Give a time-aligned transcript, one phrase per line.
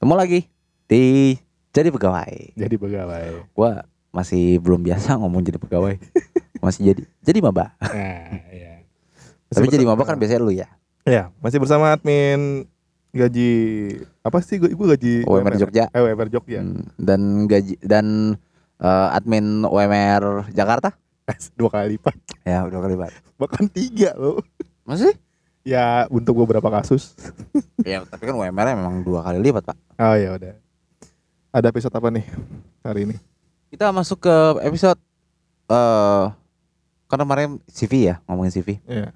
[0.00, 0.40] Ketemu lagi
[0.88, 1.36] di
[1.76, 2.56] jadi pegawai.
[2.56, 3.52] Jadi pegawai.
[3.52, 3.84] Gua
[4.16, 6.00] masih belum biasa ngomong jadi pegawai.
[6.64, 7.76] masih jadi jadi maba.
[7.84, 8.80] Nah, iya.
[9.52, 10.72] Tapi jadi maba kan biasanya lu ya.
[11.04, 12.64] Ya, masih bersama admin
[13.12, 13.52] gaji
[14.24, 15.92] apa sih gue gue gaji UMR Jogja.
[15.92, 16.64] Eh, UMR Jogja.
[16.64, 18.40] Hmm, Dan gaji dan
[18.80, 20.96] eh, admin UMR Jakarta.
[21.60, 22.16] Dua kali lipat.
[22.48, 23.20] Ya udah kali banget.
[23.36, 24.40] Bahkan tiga loh.
[24.88, 25.12] Masih?
[25.60, 27.12] Ya untuk beberapa kasus.
[27.88, 29.76] ya tapi kan UMR memang dua kali lipat pak.
[30.00, 30.56] Oh ya udah.
[31.52, 32.24] Ada episode apa nih
[32.80, 33.16] hari ini?
[33.68, 34.98] Kita masuk ke episode
[35.70, 36.24] eh
[37.10, 38.80] karena kemarin CV ya ngomongin CV.
[38.86, 39.10] Iya.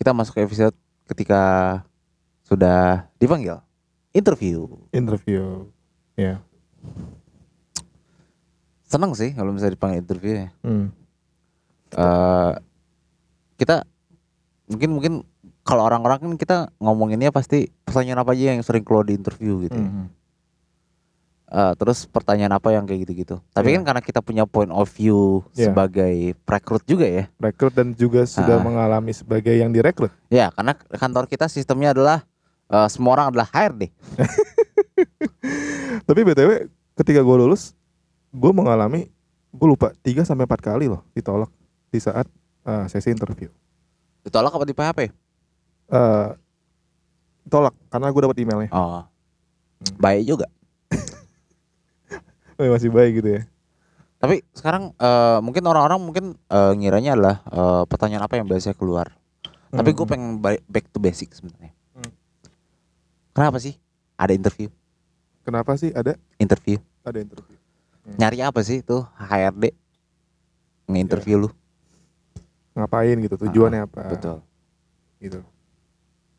[0.00, 0.74] Kita masuk ke episode
[1.06, 1.42] ketika
[2.48, 3.60] sudah dipanggil
[4.16, 4.66] interview.
[4.90, 5.68] Interview.
[6.16, 6.40] Ya.
[8.88, 10.48] Seneng sih kalau misalnya dipanggil interview ya.
[10.64, 10.88] Hmm.
[11.92, 12.52] Eh,
[13.60, 13.84] kita
[14.68, 15.12] mungkin mungkin
[15.68, 19.76] kalau orang-orang kan kita ngomonginnya pasti pertanyaan apa aja yang sering keluar di interview gitu.
[19.76, 19.84] ya.
[19.84, 20.08] Hmm.
[21.48, 23.40] Eh, terus pertanyaan apa yang kayak gitu-gitu.
[23.52, 23.80] Tapi Iya.
[23.80, 25.72] kan karena kita punya point of view Iya.
[25.72, 27.24] sebagai rekrut juga ya.
[27.36, 28.64] Rekrut dan juga sudah Ah.
[28.64, 30.12] mengalami sebagai yang direkrut.
[30.28, 32.24] Ya, karena kantor kita sistemnya adalah
[32.68, 33.88] eh, semua orang adalah HRD.
[36.08, 37.72] Tapi btw ketika gue lulus,
[38.28, 39.08] gue mengalami
[39.48, 41.48] gue lupa 3 sampai empat kali loh ditolak
[41.88, 42.28] di saat
[42.64, 43.48] eh, sesi interview.
[44.20, 45.27] Ditolak apa di PHP?
[45.88, 46.28] Eh
[47.44, 48.70] tolak karena gue dapat emailnya.
[48.70, 49.02] Oh.
[49.78, 49.94] Hmm.
[49.98, 50.46] Baik juga.
[52.58, 53.42] Oh, masih baik gitu ya.
[54.18, 59.14] Tapi sekarang eh, mungkin orang-orang mungkin eh, ngiranya adalah eh, pertanyaan apa yang biasanya keluar.
[59.70, 60.10] Tapi gue Hmm.
[60.10, 60.30] pengen
[60.66, 61.70] back to basic sebenarnya.
[61.94, 62.10] Hmm.
[63.30, 63.78] Kenapa sih
[64.14, 64.68] ada interview?
[65.46, 66.76] kenapa sih ada Interview.
[67.00, 67.56] ada interview?
[68.04, 69.72] Nyari apa sih tuh HRD?
[70.84, 71.48] Nge-interview lu.
[72.74, 73.38] Ngapain gitu?
[73.38, 73.96] Tujuannya apa?
[73.96, 74.36] Ah, Betul.
[75.16, 75.40] Gitu.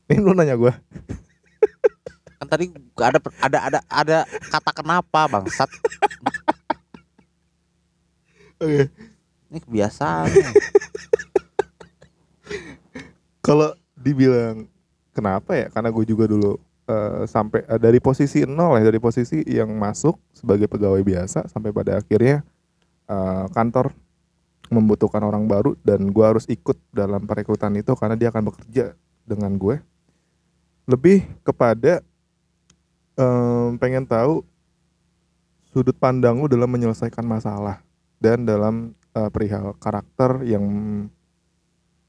[0.10, 0.74] Ini lu nanya gue.
[2.42, 4.18] Kan tadi ada ada ada ada
[4.50, 5.70] kata kenapa bangsat.
[8.58, 8.90] Oke.
[9.50, 10.30] Ini kebiasaan.
[13.45, 14.70] Kalau dibilang
[15.14, 15.67] kenapa ya?
[15.73, 20.17] Karena gue juga dulu eh, sampai eh, dari posisi nol ya, dari posisi yang masuk
[20.33, 22.45] sebagai pegawai biasa sampai pada akhirnya
[23.10, 23.94] eh, kantor
[24.70, 28.94] membutuhkan orang baru dan gue harus ikut dalam perekrutan itu karena dia akan bekerja
[29.26, 29.82] dengan gue.
[30.89, 32.02] Lebih kepada
[33.14, 34.42] em, pengen tahu
[35.70, 37.86] sudut pandang lu dalam menyelesaikan masalah
[38.17, 40.66] dan dalam eh, perihal karakter yang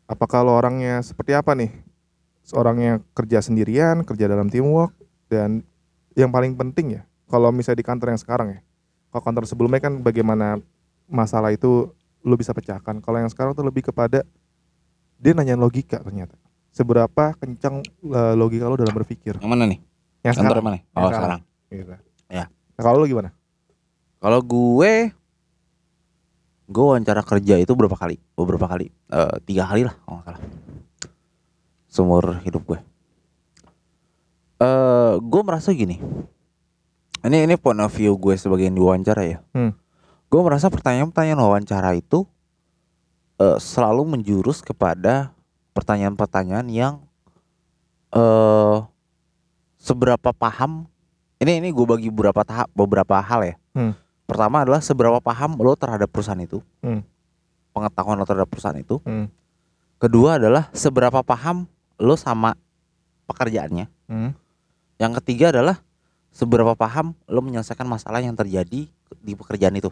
[0.09, 1.69] apakah lo orangnya seperti apa nih?
[2.41, 4.97] Seorang yang kerja sendirian kerja dalam teamwork
[5.29, 5.61] dan
[6.17, 8.61] yang paling penting ya kalau misalnya di kantor yang sekarang ya
[9.15, 10.59] kalau kantor sebelumnya kan bagaimana
[11.07, 11.95] masalah itu
[12.27, 14.27] lo bisa pecahkan kalau yang sekarang tuh lebih kepada
[15.21, 16.35] dia nanya logika ternyata
[16.71, 19.79] seberapa kencang eh, logika lo dalam berpikir yang mana nih?
[20.23, 20.79] yang sekarang mana?
[20.79, 21.41] Yang Oh, sekarang.
[21.41, 21.41] sekarang.
[21.71, 21.93] gitu.
[22.29, 22.45] Ya.
[22.47, 23.31] Nah, kalau lo gimana
[24.17, 24.93] Kalau gue
[26.67, 28.21] gue wawancara kerja itu berapa kali?
[28.33, 28.87] Beberapa kali.
[29.09, 30.43] Eh, tiga kali lah kalau nggak salah.
[31.87, 32.79] Seumur hidup gue.
[34.61, 35.97] Eh, gue merasa gini.
[37.21, 39.39] Ini ini point of view gue sebagai yang diwawancara ya.
[39.51, 39.73] Hmm.
[40.29, 42.29] Gue merasa pertanyaan-pertanyaan wawancara itu
[43.37, 45.33] eh, selalu menjurus kepada
[45.81, 47.01] pertanyaan-pertanyaan yang
[48.13, 48.79] eh
[49.81, 50.85] seberapa paham.
[51.41, 53.55] Ini ini gue bagi beberapa tahap beberapa hal ya.
[53.73, 53.97] Hmm.
[54.29, 56.61] Pertama adalah seberapa paham lo terhadap perusahaan itu.
[56.85, 57.01] Hmm.
[57.73, 59.01] Pengetahuan lo terhadap perusahaan itu.
[59.09, 59.33] Hmm.
[59.97, 61.65] Kedua adalah seberapa paham
[61.97, 62.53] lo sama
[63.25, 63.89] pekerjaannya.
[64.13, 64.37] Hmm.
[65.01, 65.81] Yang ketiga adalah
[66.29, 68.85] seberapa paham lo menyelesaikan masalah yang terjadi
[69.25, 69.89] di pekerjaan itu.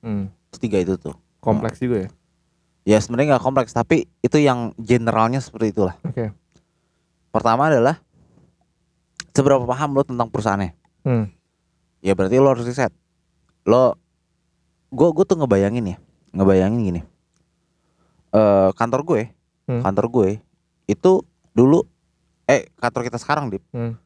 [0.00, 0.32] Hmm.
[0.56, 1.12] Tiga itu tuh.
[1.46, 2.10] kompleks juga ya
[2.86, 5.98] Ya sebenarnya nggak kompleks tapi itu yang generalnya seperti itulah.
[6.00, 6.30] oke
[7.34, 7.98] Pertama adalah
[9.34, 10.72] seberapa paham lo tentang perusahaannya.
[11.02, 11.26] Hmm.
[12.00, 12.94] Ya berarti lo harus riset.
[13.66, 13.98] Lo
[14.88, 15.96] gue gue tuh ngebayangin ya,
[16.32, 17.00] ngebayangin gini.
[18.30, 19.22] Eh kantor gue,
[19.66, 19.82] Hmm.
[19.82, 20.28] kantor gue
[20.86, 21.12] itu
[21.50, 21.82] dulu
[22.46, 23.66] eh kantor kita sekarang Dip.
[23.74, 23.98] Hmm.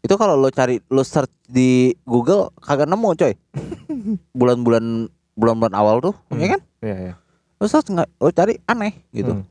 [0.00, 3.36] Itu kalau lo cari lo search di Google kagak nemu coy.
[4.40, 5.06] Bulan-bulan
[5.36, 6.40] bulan-bulan awal tuh, Hmm.
[6.40, 6.60] ya kan?
[6.80, 7.14] Iya, iya.
[7.60, 9.36] Lo search nggak lo cari aneh gitu.
[9.36, 9.44] Hmm.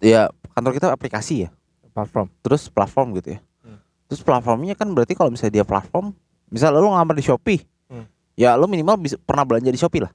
[0.00, 1.50] Ya kantor kita aplikasi ya.
[1.94, 3.40] platform terus platform gitu ya.
[3.62, 3.78] Hmm.
[4.10, 6.10] Terus platformnya kan berarti kalau misalnya dia platform,
[6.50, 8.10] misal lo ngelamar di Shopee, Hmm.
[8.34, 10.10] ya lo minimal bisa pernah belanja di Shopee lah.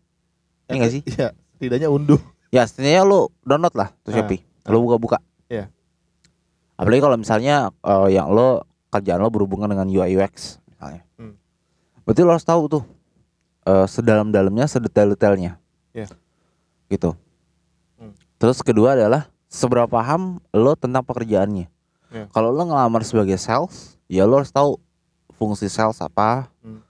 [0.67, 1.01] Iya nggak sih?
[1.07, 2.19] Iya, setidaknya unduh.
[2.51, 4.75] Ya setidaknya lo download lah tuh Ah, Shopee, ah.
[4.75, 5.23] lo buka-buka.
[5.47, 5.71] Iya.
[6.75, 11.07] Apalagi kalau misalnya eh, yang lo kerjaan lo berhubungan dengan UI UX misalnya.
[11.15, 11.39] Hmm.
[12.03, 12.83] Berarti lo harus tahu tuh
[13.65, 15.57] eh, sedalam-dalamnya, sedetail-detailnya.
[15.91, 16.07] Iya.
[16.87, 17.15] Gitu.
[17.97, 18.13] Hmm.
[18.37, 21.67] Terus kedua adalah seberapa paham lo tentang pekerjaannya.
[22.09, 22.25] Iya.
[22.29, 24.77] Kalau lo ngelamar sebagai sales, ya lo harus tahu
[25.35, 26.49] fungsi sales apa.
[26.61, 26.81] Hmm.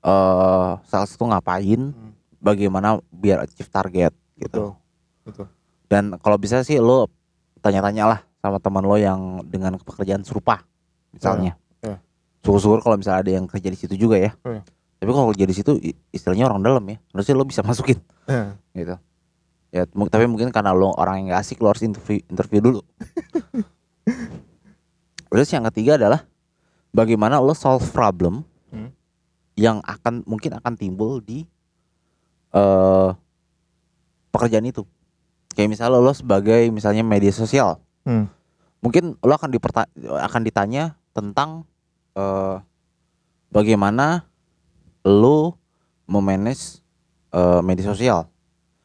[0.00, 2.12] eh sales itu ngapain, Hmm.
[2.40, 4.72] bagaimana biar achieve target gitu.
[4.72, 5.28] Betul.
[5.28, 5.46] Betul.
[5.92, 7.12] Dan kalau bisa sih lo
[7.60, 10.64] tanya-tanya lah sama teman lo yang dengan pekerjaan serupa
[11.12, 11.52] misalnya.
[11.84, 11.96] Iya, iya.
[12.40, 14.32] Syukur-syukur kalau misalnya ada yang kerja di situ juga ya.
[14.48, 14.62] Iya.
[15.00, 15.70] Tapi kalau kerja di situ
[16.10, 16.96] istilahnya orang dalam ya.
[17.10, 17.98] Harusnya lo bisa masukin
[18.28, 18.94] Nah, gitu.
[19.70, 22.80] Ya, tapi mungkin karena lo orang yang gak asik lo harus interview interview dulu.
[25.30, 26.26] Terus yang ketiga adalah
[26.90, 28.90] bagaimana lo solve problem Hmm.
[29.54, 31.42] yang akan mungkin akan timbul di
[32.50, 33.10] eh
[34.30, 34.86] pekerjaan itu.
[35.54, 38.30] Kayak misalnya lo sebagai misalnya media sosial, Hmm.
[38.78, 41.66] mungkin lo akan diperta- akan ditanya tentang
[42.14, 42.56] eh
[43.50, 44.29] bagaimana
[45.02, 45.56] lo
[46.04, 46.82] memanage
[47.30, 48.26] eh, media sosial,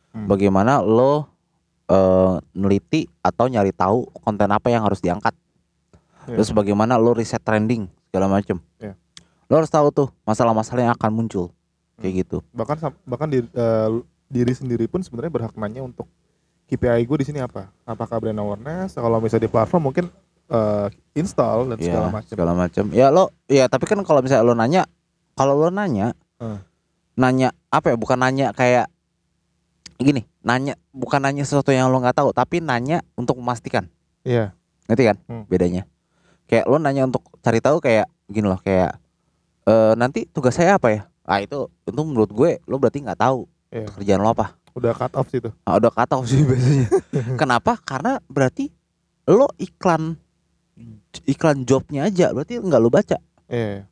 [0.09, 0.27] Hmm.
[0.27, 1.27] bagaimana lo
[1.85, 5.33] eh, neliti atau nyari tahu konten apa yang harus diangkat,
[6.25, 6.33] Iya.
[6.33, 8.57] terus bagaimana lo riset trending segala macam.
[8.79, 8.97] Iya.
[9.45, 11.53] Lo harus tahu tuh masalah-masalah yang akan muncul
[11.95, 12.37] kayak gitu.
[12.51, 13.89] bahkan bahkan di, eh,
[14.25, 16.09] diri sendiri pun sebenarnya berhak nanya untuk
[16.65, 17.69] KPI gue di sini apa?
[17.83, 18.97] Apakah brand awareness?
[18.97, 20.05] Kalau misalnya di platform mungkin
[20.45, 22.29] eh, install dan segala Iya, macam.
[22.29, 22.83] segala macam.
[22.89, 24.85] Ya lo, ya tapi kan kalau misalnya lo nanya,
[25.35, 26.59] kalau lo nanya, Hmm.
[27.13, 27.95] nanya apa ya?
[27.95, 28.87] Bukan nanya kayak
[29.95, 33.87] gini, nanya bukan nanya sesuatu yang lo nggak tahu, tapi nanya untuk memastikan.
[34.23, 34.51] Iya.
[34.87, 35.17] Ngerti kan?
[35.27, 35.43] Hmm.
[35.45, 35.83] Bedanya.
[36.45, 38.99] Kayak lo nanya untuk cari tahu kayak gini loh, kayak
[39.65, 41.01] eh nanti tugas saya apa ya?
[41.23, 43.87] Ah itu, itu menurut gue lo berarti nggak tahu Iya.
[43.91, 44.53] kerjaan lo apa.
[44.75, 45.49] Udah cut off situ.
[45.63, 46.87] Ah, udah kata sih biasanya.
[47.41, 47.79] Kenapa?
[47.79, 48.69] Karena berarti
[49.25, 50.19] lo iklan
[51.23, 53.17] iklan jobnya aja berarti nggak lo baca.
[53.47, 53.87] Iya.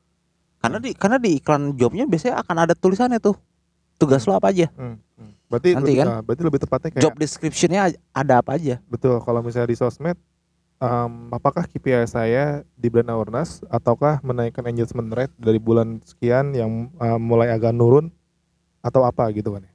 [0.63, 3.35] Karena di karena di iklan jobnya biasanya akan ada tulisannya tuh
[3.99, 4.95] tugas lo apa aja, Hmm.
[5.19, 5.31] hmm.
[5.45, 6.07] Berarti Nanti lebih, kan?
[6.07, 8.79] ah, berarti lebih tepatnya kayak job descriptionnya ada apa aja.
[8.85, 10.15] betul kalau misalnya di sosmed
[10.79, 12.43] em, apakah KPI saya
[12.73, 18.07] di brand awareness ataukah menaikkan engagement rate dari bulan sekian yang em, mulai agak nurun
[18.79, 19.71] atau apa gitu kan ya?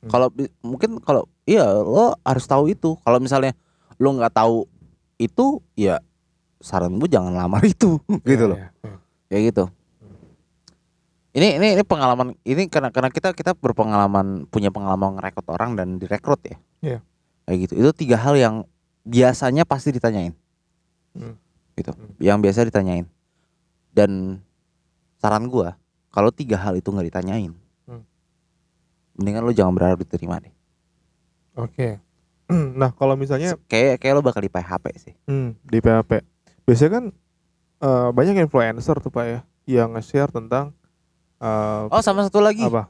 [0.00, 0.08] Hmm.
[0.08, 0.28] Kalau
[0.62, 2.94] mungkin kalau iya lo harus tahu itu.
[3.02, 3.52] Kalau misalnya
[3.98, 4.66] lo nggak tahu
[5.16, 5.98] itu, ya
[6.58, 8.96] saran gue jangan lamar itu, gitu Iya, loh, iya, iya.
[9.32, 9.64] Kayak gitu.
[11.32, 15.96] Ini ini ini pengalaman ini karena karena kita kita berpengalaman punya pengalaman ngerekrut orang dan
[15.96, 16.56] direkrut ya.
[16.84, 16.98] Iya.
[17.48, 17.72] Kayak gitu.
[17.80, 18.54] Itu tiga hal yang
[19.08, 20.36] biasanya pasti ditanyain.
[21.16, 21.40] Hmm.
[21.72, 21.88] Gitu.
[21.88, 22.12] Hmm.
[22.20, 23.08] Yang biasa ditanyain.
[23.96, 24.44] Dan
[25.16, 25.80] saran gua
[26.12, 27.56] kalau tiga hal itu nggak ditanyain,
[27.88, 28.04] Hmm.
[29.16, 30.52] mendingan lo jangan berharap diterima deh.
[31.56, 31.96] Oke.
[32.80, 35.14] nah kalau misalnya Kayak kayak lo bakal di PHP sih.
[35.24, 36.20] Hmm, di PHP.
[36.68, 37.04] Biasanya kan
[37.82, 40.70] eh, banyak influencer tuh Pak ya yang nge-share tentang
[41.38, 42.86] eh, Oh sama satu lagi, apa?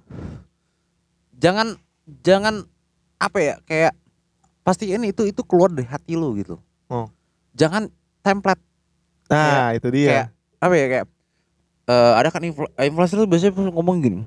[1.34, 1.74] jangan
[2.22, 2.62] jangan
[3.16, 3.92] apa ya kayak
[4.62, 6.58] pastiin itu itu keluar dari hati lo gitu.
[6.86, 7.08] Oh.
[7.52, 7.90] Jangan
[8.20, 8.60] template
[9.26, 10.08] Nah, itu dia.
[10.08, 10.26] kayak
[10.60, 11.06] apa ya kayak
[11.88, 14.22] eh, ada kan influ- influencer tuh biasanya ngomong gini.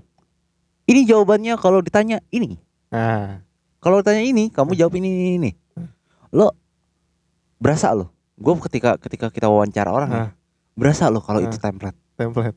[0.85, 2.57] Ini jawabannya kalau ditanya ini.
[2.89, 3.41] Nah,
[3.79, 5.51] Kalau ditanya ini, kamu jawab ini ini ini.
[6.33, 6.57] Lo
[7.55, 8.09] berasa lo.
[8.33, 10.29] Gue ketika ketika kita wawancara orang ya, nah,
[10.75, 11.47] berasa lo kalau Nah.
[11.49, 11.97] itu template.
[12.15, 12.55] template.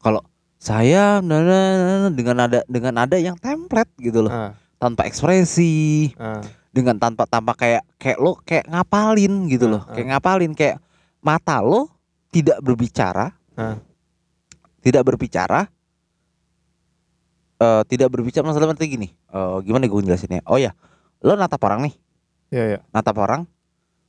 [0.00, 0.20] Kalau
[0.56, 5.04] saya nah, nah, nah, nah, dengan ada dengan ada yang template gitu loh, Nah, tanpa
[5.04, 6.40] ekspresi, nah,
[6.72, 10.76] dengan tanpa tanpa kayak kayak lo kayak ngapalin gitu loh, Nah, kayak ngapalin kayak
[11.20, 11.88] mata lo
[12.28, 13.76] tidak berbicara, nah,
[14.80, 15.68] tidak berbicara,
[17.56, 19.08] eh tidak berbicara masalah penting gini.
[19.12, 20.44] eh gimana gue jelasinnya?
[20.48, 20.72] Oh ya,
[21.20, 21.94] lo natap orang nih,
[22.50, 22.78] ya ya.
[22.92, 23.48] natap orang,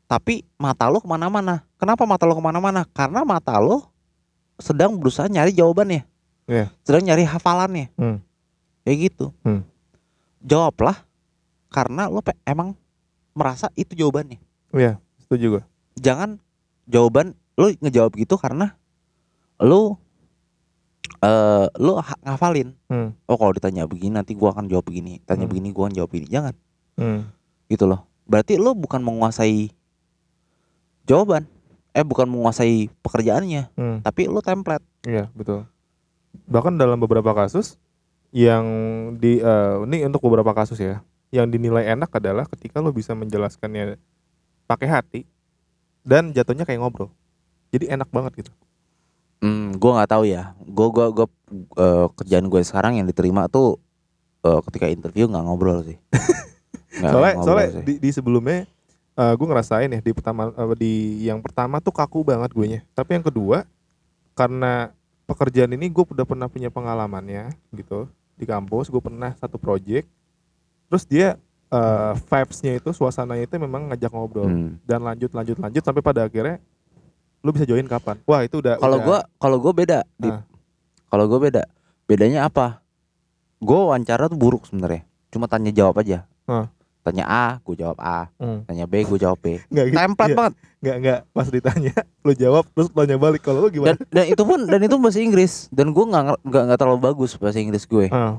[0.08, 1.68] tapi mata lo ke mana-mana.
[1.76, 2.88] Kenapa mata lo ke mana-mana?
[2.96, 3.92] Karena mata lo
[4.58, 6.02] sedang berusaha nyari jawabannya,
[6.50, 6.74] Iya.
[6.82, 8.18] sedang nyari hafalannya, Hmm.
[8.82, 9.30] kayak gitu.
[9.46, 9.62] Hmm.
[10.42, 11.06] Jawablah,
[11.70, 12.74] karena lo emang
[13.38, 14.42] merasa itu jawabannya.
[14.74, 15.64] Iya, setuju gue.
[16.02, 16.42] Jangan
[16.90, 18.74] jawaban lo ngejawab gitu karena
[19.62, 20.00] lo
[21.18, 22.78] eh lo ngafalin.
[22.90, 23.14] Hmm.
[23.26, 25.52] Oh kalau ditanya begini nanti gua akan jawab begini, tanya Hmm.
[25.54, 26.30] begini gua akan jawab begini.
[26.30, 26.54] Jangan
[26.98, 27.22] Hmm.
[27.70, 28.06] gitu loh.
[28.30, 29.74] Berarti lo bukan menguasai
[31.08, 31.48] jawaban,
[31.92, 33.98] eh bukan menguasai pekerjaannya, Hmm.
[34.04, 34.84] tapi lo template.
[35.02, 35.64] Iya, betul.
[36.46, 37.80] Bahkan dalam beberapa kasus
[38.30, 38.66] yang
[39.18, 41.00] di eh, ini untuk beberapa kasus ya,
[41.32, 43.96] yang dinilai enak adalah ketika lo bisa menjelaskannya
[44.68, 45.22] pakai hati
[46.04, 47.10] dan jatuhnya kayak ngobrol.
[47.72, 48.52] Jadi enak banget gitu.
[49.38, 50.56] Hmm, gua nggak tahu ya.
[50.62, 51.28] Gua gua gua
[51.78, 53.80] eh, kerjaan gue sekarang yang diterima tuh
[54.42, 55.98] eh, ketika interview nggak ngobrol sih.
[56.98, 57.84] Nggak soalnya ngobrol soalnya sih.
[57.86, 58.60] di, di sebelumnya
[59.18, 60.94] eh gue ngerasain ya di pertama eh, di
[61.26, 63.66] yang pertama tuh kaku banget gue nya tapi yang kedua
[64.32, 64.94] karena
[65.26, 68.06] pekerjaan ini gue udah pernah punya pengalamannya gitu
[68.38, 70.06] di kampus gue pernah satu project
[70.88, 71.36] terus dia
[71.68, 74.78] eh, vibes-nya itu suasananya itu memang ngajak ngobrol Hmm.
[74.86, 76.62] dan lanjut lanjut lanjut sampai pada akhirnya
[77.42, 80.34] lu bisa join kapan wah itu udah Kalau gua kalau gua beda, Dip.
[80.34, 80.42] Ah.
[81.08, 81.64] Kalau gua beda.
[82.04, 82.82] Bedanya apa?
[83.62, 85.06] Gua wawancara tuh buruk sebenarnya.
[85.32, 86.26] Cuma tanya jawab aja.
[86.44, 86.68] Ah.
[87.08, 88.28] Tanya A, gua jawab A.
[88.36, 88.62] Hmm.
[88.64, 89.64] Tanya B, gua jawab B.
[89.64, 90.38] nggak gitu Template Iya.
[90.38, 90.54] banget.
[90.78, 94.44] nggak nggak pas ditanya lu jawab terus tanya balik kalau lu gimana Dan dan itu
[94.44, 98.08] pun dan itu bahasa Inggris dan gua nggak nggak nggak terlalu bagus bahasa Inggris gue.
[98.10, 98.38] Ah,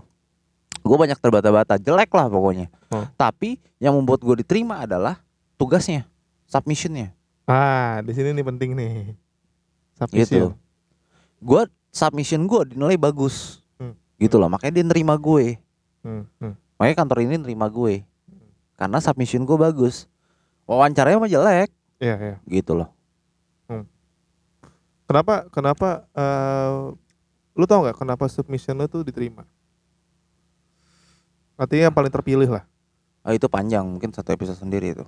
[0.79, 2.71] Gue banyak terbata-bata, jelek lah pokoknya.
[2.89, 3.03] Oh.
[3.13, 5.19] Tapi yang membuat gue diterima adalah
[5.57, 6.07] tugasnya,
[6.45, 7.11] submissionnya.
[7.45, 9.99] ah di sini nih penting nih Gitu.
[9.99, 10.55] submission
[11.39, 13.99] Gue submission gue dinilai bagus, Hmm.
[14.17, 14.47] gitu loh.
[14.47, 15.59] Makanya dia nerima gue.
[16.01, 16.55] Hmm, hmm.
[16.77, 18.07] Makanya kantor ini nerima gue
[18.79, 20.07] karena submission gue bagus.
[20.71, 21.69] Wawancaranya mah jelek,
[21.99, 22.37] Iya, iya.
[22.47, 22.95] gitu loh.
[25.09, 26.93] Kenapa kenapa eh
[27.57, 29.49] lu tau nggak kenapa submission lu tuh diterima?
[31.57, 32.65] Artinya yang paling terpilih lah.
[33.25, 35.05] Ah, itu panjang, mungkin satu episode sendiri itu.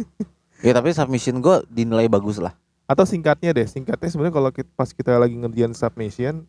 [0.66, 2.56] ya tapi submission gue dinilai bagus lah.
[2.88, 6.48] Atau singkatnya deh, singkatnya sebenarnya kalau kita, pas kita lagi ngerjain submission,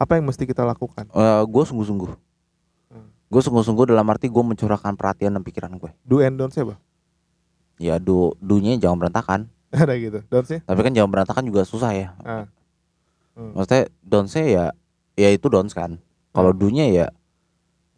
[0.00, 1.10] apa yang mesti kita lakukan?
[1.44, 2.25] gue sungguh-sungguh.
[3.26, 3.32] Hmm.
[3.34, 5.90] Gue sungguh-sungguh dalam arti gue mencurahkan perhatian dan pikiran gue.
[6.06, 6.78] Do and don't apa?
[7.76, 9.50] Ya do dunya jangan berantakan.
[9.74, 10.22] Ada gitu.
[10.30, 10.62] Don't sih?
[10.62, 12.08] Tapi kan jangan berantakan juga susah ya.
[12.22, 12.46] Ah.
[13.34, 13.52] Hmm.
[13.52, 14.70] Maksudnya don't say ya
[15.18, 15.98] ya itu don't kan.
[16.30, 16.60] Kalau Hmm.
[16.62, 17.06] dunya ya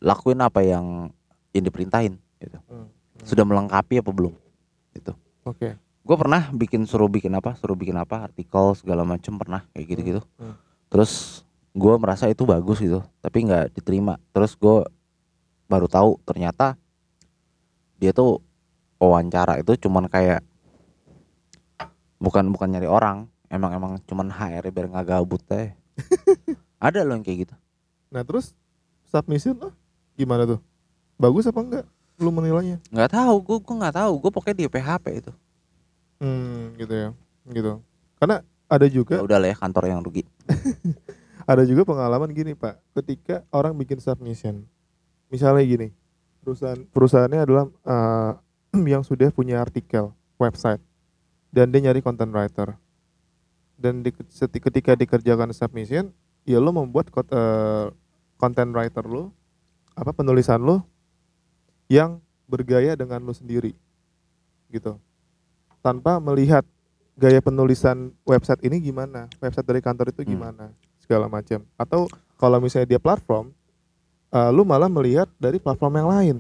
[0.00, 1.12] lakuin apa yang
[1.52, 2.58] yang diperintahin gitu.
[2.66, 2.88] Hmm.
[3.23, 4.32] Sudah melengkapi apa belum?
[4.97, 5.12] Gitu.
[5.44, 5.76] Oke.
[6.08, 10.20] Gue pernah bikin suruh bikin apa, suruh bikin apa, artikel segala macem pernah kayak gitu-gitu.
[10.40, 10.56] Hmm.
[10.88, 11.44] Terus
[11.76, 14.16] gue merasa itu bagus gitu, tapi nggak diterima.
[14.32, 14.88] Terus gue
[15.68, 16.75] baru tahu ternyata
[18.00, 18.40] dia tuh
[18.98, 20.42] wawancara itu cuman kayak
[22.18, 25.75] bukan bukan nyari orang, emang emang cuman HR biar nggak gabut teh.
[26.82, 27.54] Ada loh yang kayak gitu.
[28.10, 28.54] Nah, terus
[29.06, 29.70] submission lo
[30.18, 30.60] gimana tuh?
[31.18, 31.87] Bagus apa enggak?
[32.18, 32.82] Lu menilainya?
[32.90, 34.12] Nggak tahu, gue gue nggak tahu.
[34.18, 35.32] Gue pokoknya di PHP itu.
[36.18, 37.08] Hmm, gitu ya.
[37.46, 37.72] Gitu.
[38.18, 40.22] Karena ada juga Ya udah lah ya kantor yang rugi.
[41.50, 44.68] ada juga pengalaman gini pak ketika orang bikin submission
[45.28, 45.88] misalnya gini
[46.42, 48.32] perusahaan perusahaannya adalah eh,
[48.97, 50.80] yang sudah punya artikel website
[51.52, 52.76] dan dia nyari content writer.
[53.78, 56.11] Dan di, ketika dikerjakan submission
[56.42, 57.87] ya lo membuat kot- eh,
[58.35, 59.30] content writer lo
[59.94, 60.82] apa penulisan lo
[61.87, 62.18] yang
[62.49, 63.76] bergaya dengan lo sendiri
[64.73, 64.99] gitu.
[65.78, 66.66] Tanpa melihat
[67.18, 70.30] gaya penulisan website ini gimana website dari kantor itu Hmm.
[70.35, 70.64] gimana
[71.02, 71.62] segala macam.
[71.78, 72.06] Atau
[72.38, 73.54] kalau misalnya dia platform
[74.30, 76.37] eh, lu malah melihat dari platform yang lain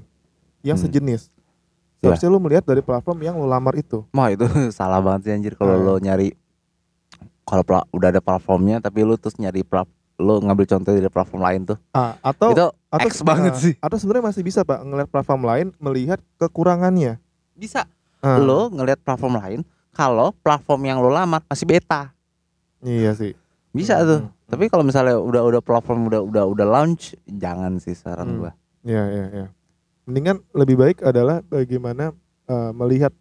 [0.62, 0.84] yang Hmm.
[0.84, 1.32] sejenis
[1.98, 2.14] Ya.
[2.14, 4.46] seharusnya lu melihat dari platform yang lu lamar itu Wah itu
[4.78, 5.84] salah banget sih anjir kalau Hmm.
[5.84, 6.30] lo nyari
[7.42, 11.60] kalau udah ada platformnya tapi lu terus nyari plat lo ngambil contoh dari platform lain
[11.64, 11.78] tuh.
[11.90, 13.74] ah, atau itu atau X banget ah, sih.
[13.78, 17.22] atau sebenarnya masih bisa pak ngelihat platform lain melihat kekurangannya
[17.54, 17.86] bisa
[18.18, 19.60] Ah, lo ngelihat platform lain
[19.94, 22.10] kalau platform yang lo lamar masih beta.
[22.82, 23.34] iya sih
[23.70, 24.20] Bisa Hmm, tuh.
[24.48, 28.38] Tapi kalau misalnya udah udah platform udah udah udah launch jangan sih saran Hmm.
[28.40, 28.52] gua.
[28.80, 29.46] Iya, iya, iya.
[30.08, 32.16] Mendingan lebih baik adalah bagaimana
[32.48, 33.12] eh, melihat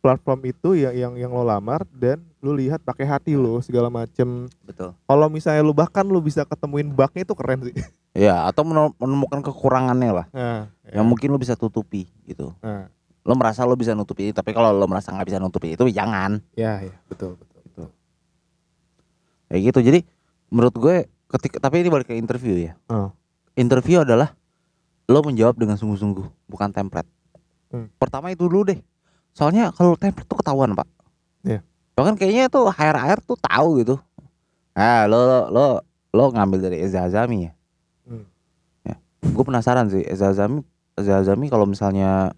[0.00, 4.48] platform itu yang yang yang lo lamar dan lu lihat pakai hati lo segala macem.
[4.64, 4.96] Betul.
[4.96, 7.76] Kalau misalnya lu bahkan lu bisa ketemuin bugnya itu keren sih.
[8.10, 12.50] Ya, atau menemukan kekurangannya lah Nah, yang mungkin lo bisa tutupi gitu.
[12.58, 12.90] nah,
[13.22, 16.42] Lo merasa lo bisa nutupi, tapi kalau lo merasa nggak bisa nutupi itu jangan.
[16.58, 17.86] ya, ya, betul, betul, betul.
[19.46, 19.78] Kayak gitu.
[19.86, 19.98] Jadi
[20.50, 20.96] menurut gue
[21.30, 22.72] ketika tapi ini balik ke interview ya.
[22.90, 23.14] Oh.
[23.54, 24.34] Interview adalah
[25.06, 27.08] lo menjawab dengan sungguh-sungguh, bukan template.
[27.70, 27.86] Hmm.
[27.98, 28.78] Pertama itu dulu deh.
[29.30, 30.86] Soalnya kalau template tuh ketahuan, Pak.
[31.46, 31.62] Iya.
[31.94, 33.96] Bahkan kayaknya tuh HR tuh tahu gitu.
[34.74, 35.66] Ah, lo lo lo,
[36.14, 37.52] lo ngambil dari Eza Azami ya.
[38.06, 38.26] Hmm.
[38.86, 38.96] Ya.
[39.22, 40.66] Gue penasaran sih Eza Azami
[40.98, 42.34] Eza Azami kalau misalnya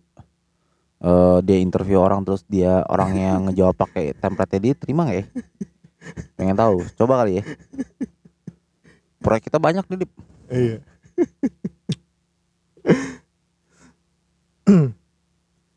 [1.00, 5.26] eh, dia interview orang terus dia orangnya ngejawab pakai template dia terima nggak ya?
[6.35, 6.82] Pengen tahu.
[6.99, 7.44] Coba kali ya.
[9.23, 10.11] Proyek kita banyak nih, Dip.
[10.50, 10.78] Iya.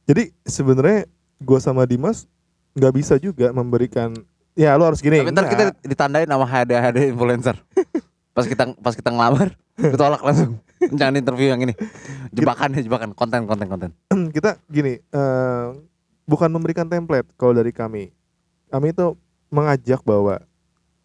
[0.09, 1.09] Jadi sebenarnya
[1.41, 2.29] gua sama Dimas
[2.75, 4.13] nggak bisa juga memberikan
[4.53, 5.21] ya lu harus gini.
[5.21, 7.55] Tapi ntar kita ditandain sama HD HD influencer.
[8.35, 10.59] pas kita pas kita ngelamar, ditolak langsung.
[10.99, 11.71] Jangan interview yang ini.
[12.35, 13.89] Jebakan ya, jebakan konten konten konten.
[14.35, 15.67] kita gini eh,
[16.25, 18.11] bukan memberikan template kalau dari kami
[18.73, 19.15] kami itu
[19.49, 20.41] mengajak bahwa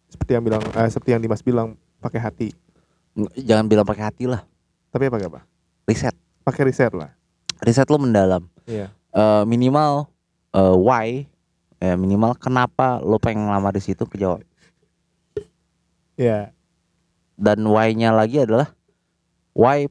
[0.07, 2.49] seperti yang bilang eh, seperti yang Dimas bilang pakai hati
[3.35, 4.43] Jangan bilang pakai hati lah.
[4.87, 5.41] tapi pakai apa
[5.83, 6.15] Riset.
[6.41, 7.11] pakai riset lah
[7.59, 8.43] Riset lo mendalam.
[8.65, 10.07] iya Eh, minimal
[10.51, 11.27] eh, why
[11.77, 14.39] ya minimal kenapa lo pengen ngelamar di situ kejawab.
[16.15, 16.55] iya
[17.35, 18.69] Dan why-nya lagi adalah
[19.51, 19.89] why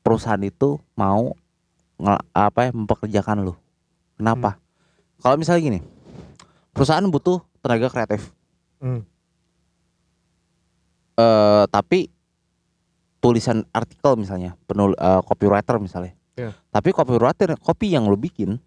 [0.00, 1.32] perusahaan itu mau
[2.30, 3.54] apa ya mempekerjakan lu.
[4.14, 4.60] Kenapa?
[5.18, 5.80] Kalau misalnya gini,
[6.70, 8.30] perusahaan butuh tenaga kreatif.
[8.78, 9.02] Hmm.
[11.16, 12.12] eh tapi
[13.18, 16.14] tulisan artikel misalnya, penul eh, copywriter misalnya.
[16.38, 16.54] Iya.
[16.70, 18.60] Tapi copywriter copy yang lu bikin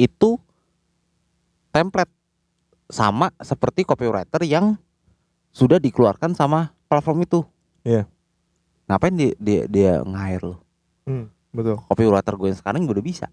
[0.00, 0.40] itu
[1.74, 2.10] template
[2.88, 4.78] sama seperti copywriter yang
[5.52, 7.40] sudah dikeluarkan sama platform itu.
[7.84, 8.06] Iya.
[8.86, 10.56] Ngapain dia dia, dia nge-hire lu?
[11.04, 11.76] Hmm, betul.
[11.90, 13.26] Copywriter gue yang sekarang gue udah bisa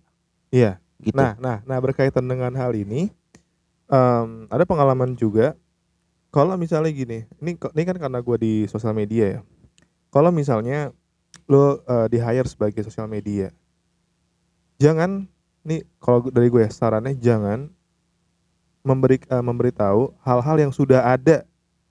[0.50, 0.82] Iya.
[1.00, 1.16] gitu.
[1.16, 3.14] Nah, nah, nah berkaitan dengan hal ini,
[3.90, 5.58] em, ada pengalaman juga.
[6.30, 9.40] Kalau misalnya gini, ini ini kan karena gue di sosial media ya.
[10.14, 10.94] Kalau misalnya
[11.50, 13.50] lo eh, di hire sebagai sosial media,
[14.78, 15.26] jangan,
[15.66, 17.70] nih kalau dari gue ya, sarannya jangan
[18.86, 21.44] memberi eh, memberitahu hal-hal yang sudah ada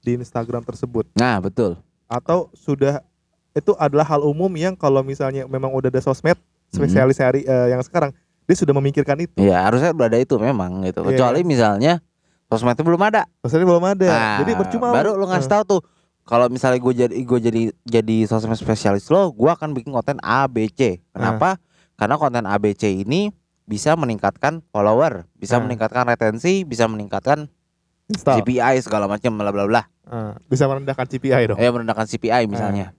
[0.03, 1.77] di Instagram tersebut Nah, betul.
[2.07, 3.03] atau sudah
[3.53, 6.39] itu adalah hal umum yang kalau misalnya memang udah ada sosmed
[6.71, 8.15] spesialis hari eh, yang sekarang
[8.49, 9.37] dia sudah memikirkan itu.
[9.37, 11.05] Iya, harusnya udah ada itu memang gitu.
[11.05, 11.09] Iya.
[11.13, 12.01] Kecuali misalnya
[12.49, 13.23] sosmednya belum ada.
[13.45, 14.09] Sosmednya belum ada.
[14.09, 15.81] Nah, Jadi percuma baru lu ngasih Eh, tahu tuh
[16.25, 20.49] kalau misalnya gue jadi gue jadi jadi sosmed spesialis lo, gue akan bikin konten A
[20.49, 21.05] B C.
[21.13, 21.61] Kenapa?
[21.95, 23.29] Karena konten A B C ini
[23.69, 25.69] bisa meningkatkan follower, bisa Nah.
[25.69, 27.53] meningkatkan retensi, bisa meningkatkan
[28.09, 28.41] install.
[28.41, 29.83] CPI segala macam bla bla bla.
[30.09, 31.61] Eh, bisa merendahkan CPI dong.
[31.61, 32.97] Eh merendahkan CPI misalnya.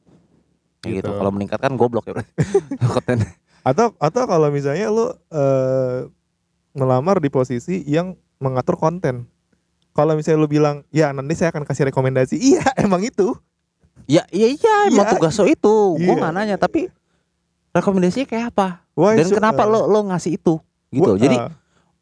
[0.80, 1.10] Kayak gitu.
[1.10, 1.18] Gitu.
[1.18, 2.22] Kalau meningkatkan goblok ya
[2.94, 3.26] konten.
[3.70, 6.10] Atau atau kalau misalnya lu eh
[6.72, 9.30] melamar di posisi yang mengatur konten.
[9.92, 13.36] Kalau misalnya lu bilang, "Ya, nanti saya akan kasih rekomendasi." Iya, emang itu.
[14.08, 15.14] Ya iya iya emang Iya.
[15.14, 15.76] tugas lo itu.
[15.96, 16.18] Gue Iya.
[16.18, 16.90] nggak nanya tapi
[17.70, 18.68] rekomendasinya kayak apa?
[18.94, 20.58] Why Dan should- kenapa eh, lo lo ngasih itu?
[20.90, 21.06] Gitu.
[21.06, 21.52] wh- Jadi eh,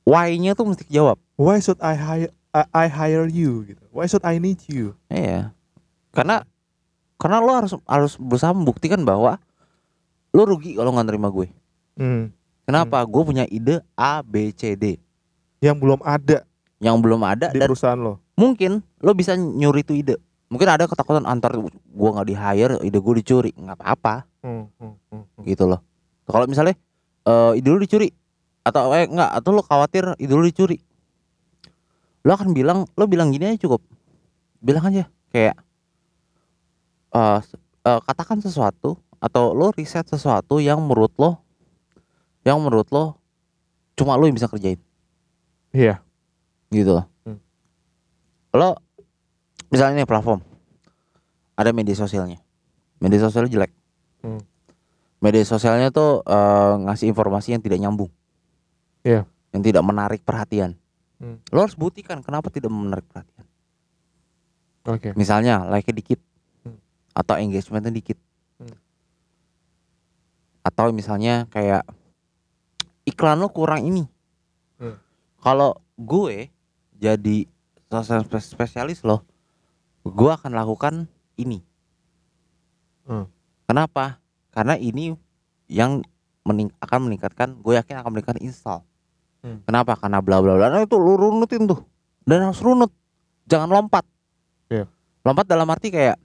[0.04, 1.20] why-nya tuh mesti dijawab.
[1.36, 3.84] why should I hire I, I hire you gitu.
[3.92, 4.96] Why should I need you?
[5.08, 5.52] Iya.
[6.10, 6.48] Karena
[7.18, 9.42] karena lo harus harus berusaha membuktikan bahwa
[10.38, 11.50] lo rugi kalau nggak nerima gue.
[11.98, 12.30] Hmm.
[12.62, 13.02] Kenapa?
[13.10, 15.02] Gue punya ide A B C D
[15.58, 16.46] Yang belum ada
[16.78, 18.22] yang belum ada di dan perusahaan lo.
[18.38, 20.16] mungkin lo bisa nyuri itu ide.
[20.48, 24.94] Mungkin ada ketakutan antar gue nggak di hire, ide gue dicuri, nggak apa-apa Hmm, hmm,
[25.10, 25.44] hmm, hmm.
[25.44, 25.82] gitu loh.
[26.24, 26.78] Kalau misalnya
[27.26, 28.14] eh, ide lo dicuri
[28.62, 30.78] atau eh enggak atau lo khawatir ide lo dicuri,
[32.22, 33.82] lo akan bilang lo bilang gini aja cukup,
[34.62, 35.58] bilang aja kayak
[37.12, 41.42] eh, s- eh, katakan sesuatu atau lo riset sesuatu yang menurut lo
[42.46, 43.18] yang menurut lo
[43.98, 44.78] cuma lo yang bisa kerjain
[45.74, 46.00] Iya.
[46.70, 47.06] gitu loh.
[47.26, 47.40] Hmm.
[48.54, 48.78] Lo
[49.68, 50.42] misalnya nih platform
[51.58, 52.38] ada media sosialnya,
[53.02, 53.72] media sosialnya jelek.
[54.22, 54.42] Hmm.
[55.18, 58.14] Media sosialnya tuh eh, ngasih informasi yang tidak nyambung,
[59.02, 59.26] Iya.
[59.54, 60.78] yang tidak menarik perhatian.
[61.18, 61.42] Hmm.
[61.50, 63.46] Lo harus buktikan kenapa tidak menarik perhatian.
[64.88, 65.12] Oke.
[65.18, 66.20] Misalnya like-nya dikit
[66.64, 66.78] Hmm.
[67.12, 68.18] atau engagementnya dikit.
[70.68, 71.88] Atau misalnya kayak
[73.08, 74.04] iklan lo kurang ini.
[74.76, 75.00] Hmm.
[75.40, 76.52] Kalau gue
[76.92, 77.48] jadi
[77.88, 79.24] sosial spe- spesialis lo,
[80.04, 81.08] gue akan lakukan
[81.40, 81.64] ini.
[83.08, 83.32] Hmm.
[83.64, 84.20] Kenapa?
[84.52, 85.16] Karena ini
[85.72, 86.04] yang
[86.44, 88.84] mening- akan meningkatkan, gue yakin akan meningkatkan install.
[89.40, 89.64] Hmm.
[89.64, 89.96] Kenapa?
[89.96, 90.68] Karena bla bla bla.
[90.68, 91.80] Nah, itu lu runutin tuh,
[92.28, 92.92] dan harus runut,
[93.48, 94.04] jangan lompat.
[94.68, 94.92] Iya.
[95.24, 96.20] Lompat dalam arti kayak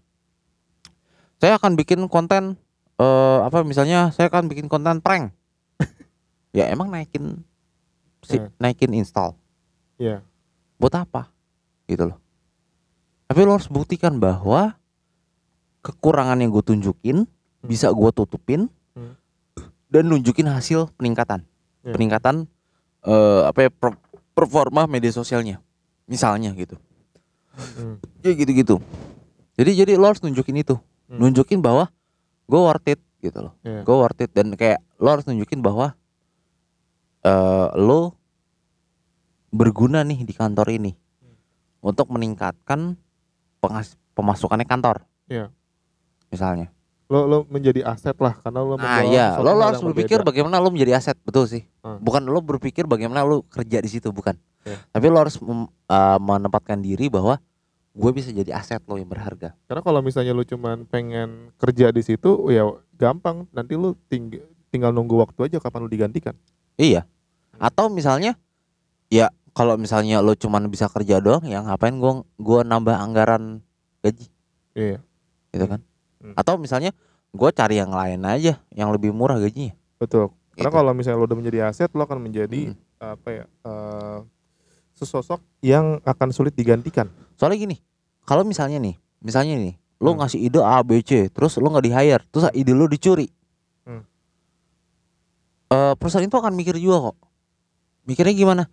[1.39, 2.59] saya akan bikin konten
[3.03, 5.35] eh apa misalnya saya akan bikin konten prank.
[6.57, 7.43] ya emang naikin
[8.23, 8.47] si, Iya.
[8.57, 9.35] naikin install
[9.99, 10.23] Iya.
[10.77, 11.27] buat apa
[11.85, 12.19] gitu loh
[13.27, 14.77] tapi lo harus buktikan bahwa
[15.81, 17.27] kekurangan yang gue tunjukin
[17.61, 19.17] bisa gue tutupin Hmm.
[19.89, 21.43] dan nunjukin hasil peningkatan
[21.83, 21.93] Iya.
[21.93, 22.35] peningkatan
[23.03, 23.99] eh apa ya per-
[24.31, 25.59] performa media sosialnya
[26.05, 26.77] misalnya gitu
[27.53, 27.99] Hmm.
[28.21, 28.77] ya gitu gitu
[29.55, 30.77] jadi jadi lo harus nunjukin itu
[31.09, 31.19] Hmm.
[31.19, 31.89] nunjukin bahwa
[32.53, 33.81] gue worth it gitu loh Iya.
[33.81, 35.97] gue worth it dan kayak lo harus nunjukin bahwa
[37.23, 38.13] eh lo
[39.49, 40.93] berguna nih di kantor ini
[41.81, 43.01] untuk meningkatkan
[43.59, 45.49] pengas pemasukannya kantor Iya.
[46.29, 46.69] misalnya
[47.07, 50.29] Lo lo menjadi aset lah karena lo membawa iya lo, lo harus berpikir berbeda.
[50.33, 51.99] bagaimana lo menjadi aset betul sih Hmm.
[51.99, 54.77] bukan lo berpikir bagaimana lo kerja di situ bukan Iya.
[54.89, 57.37] tapi lo harus mem- eh, menempatkan diri bahwa
[57.93, 62.01] gue bisa jadi aset lo yang berharga Karena kalau misalnya lu cuman pengen kerja di
[62.01, 63.45] situ, ya gampang.
[63.53, 66.33] Nanti lu ting- tinggal nunggu waktu aja kapan lu digantikan.
[66.75, 67.05] Iya.
[67.57, 68.41] Atau misalnya
[69.07, 73.61] ya kalau misalnya lo cuman bisa kerja doang ya ngapain gua gua nambah anggaran
[74.01, 74.33] gaji
[74.73, 75.05] Iya,
[75.53, 75.81] gitu kan.
[76.19, 76.33] Hmm.
[76.33, 76.97] Atau misalnya
[77.29, 79.77] gua cari yang lain aja yang lebih murah gajinya.
[79.97, 80.33] betul.
[80.53, 80.79] Karena Gitu.
[80.81, 82.77] kalau misalnya lu udah menjadi aset, lu akan menjadi Hmm.
[82.99, 83.45] apa ya?
[83.45, 84.19] eh,
[85.03, 87.11] sesosok yang akan sulit digantikan.
[87.35, 87.77] Soalnya gini,
[88.23, 90.23] kalau misalnya nih, misalnya nih, lo Hmm.
[90.23, 93.27] ngasih ide A B C, terus lo nggak di hire, terus ide lo dicuri.
[93.83, 94.07] Hmm.
[95.75, 97.17] eh, perusahaan itu akan mikir juga kok.
[98.07, 98.65] Mikirnya gimana?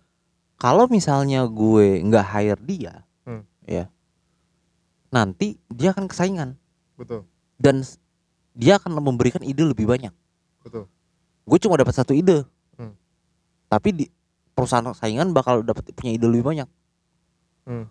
[0.60, 2.92] Kalau misalnya gue nggak hire dia,
[3.26, 3.42] Hmm.
[3.64, 3.88] ya,
[5.10, 6.54] nanti dia akan kesaingan
[6.94, 7.24] Betul.
[7.56, 7.82] dan
[8.52, 10.12] dia akan memberikan ide lebih banyak.
[10.60, 10.86] Betul.
[11.48, 12.44] Gue cuma dapat satu ide,
[12.76, 12.92] Hmm.
[13.72, 14.04] tapi di
[14.60, 16.68] perusahaan saingan bakal dapat punya ide lebih banyak
[17.64, 17.86] Hmm.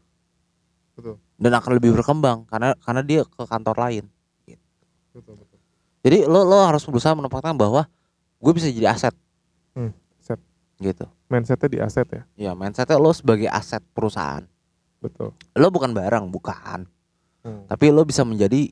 [0.93, 1.15] Betul.
[1.39, 4.05] dan akan lebih berkembang karena karena dia ke kantor lain.
[5.09, 5.57] Betul, betul.
[6.03, 7.87] Jadi lo lo harus berusaha menempatkan bahwa
[8.37, 9.15] gue bisa jadi aset.
[9.71, 10.39] Hmm, aset.
[10.77, 11.05] Gitu.
[11.27, 12.21] Mindsetnya di aset ya.
[12.35, 14.43] Ya mindsetnya lo sebagai aset perusahaan.
[14.99, 15.31] Betul.
[15.55, 16.83] Lo bukan barang, bukan.
[17.41, 17.63] Hmm.
[17.67, 18.67] Tapi lo bisa menjadi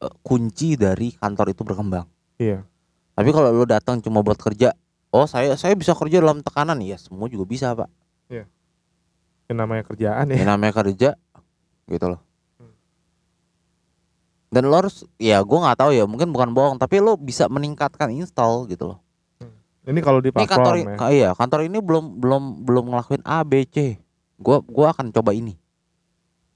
[0.00, 2.08] eh, kunci dari kantor itu berkembang.
[2.36, 2.64] Iya.
[3.12, 4.72] Tapi kalau lo datang cuma buat kerja,
[5.10, 7.90] oh saya saya bisa kerja dalam tekanan ya, semua juga bisa pak.
[9.46, 10.42] Yang namanya kerjaan ya.
[10.42, 11.10] Yang namanya kerja,
[11.86, 12.20] gitu loh.
[12.58, 12.74] Hmm.
[14.50, 18.10] Dan lo harus, ya gue nggak tahu ya, mungkin bukan bohong, tapi lo bisa meningkatkan
[18.10, 18.98] install gitu loh.
[19.86, 20.98] Ini kalau di Ini kantor, ya.
[21.14, 24.02] iya kantor ini belum belum belum ngelakuin A B C.
[24.34, 25.54] Gua gua akan coba ini.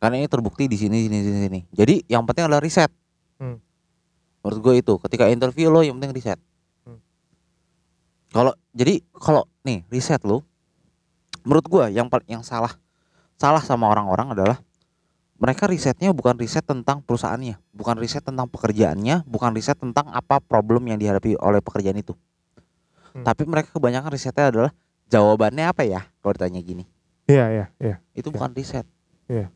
[0.02, 1.60] Karena ini terbukti di sini sini sini sini.
[1.70, 2.90] Jadi yang penting adalah riset.
[3.38, 3.62] Hmm.
[4.42, 6.42] Menurut gue itu ketika interview lo yang penting riset.
[8.30, 10.46] Kalau jadi kalau nih riset lo,
[11.42, 12.78] menurut gua yang yang salah
[13.34, 14.58] salah sama orang-orang adalah
[15.40, 20.84] mereka risetnya bukan riset tentang perusahaannya, bukan riset tentang pekerjaannya, bukan riset tentang apa problem
[20.84, 22.12] yang dihadapi oleh pekerjaan itu.
[23.16, 23.24] Hmm.
[23.24, 24.70] Tapi mereka kebanyakan risetnya adalah
[25.08, 26.84] jawabannya apa ya kalau ditanya gini.
[27.24, 27.96] Iya, iya, iya.
[28.12, 28.34] Itu Iya.
[28.36, 28.86] bukan riset.
[29.32, 29.48] Iya.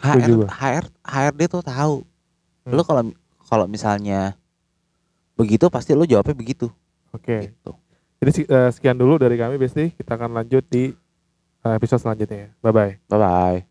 [0.00, 0.46] HR.
[0.48, 2.06] HR HRD tuh tahu.
[2.64, 2.72] Hmm.
[2.72, 3.02] Lo kalau
[3.50, 4.38] kalau misalnya
[5.34, 6.70] begitu pasti lo jawabnya begitu.
[7.14, 7.50] Oke.
[7.50, 7.72] Gitu.
[8.20, 9.96] Jadi eh, sekian dulu dari kami Besti.
[9.96, 10.92] Kita akan lanjut di
[11.64, 12.48] eh, episode selanjutnya.
[12.48, 12.48] ya.
[12.60, 12.92] Bye bye.
[13.08, 13.69] Bye bye.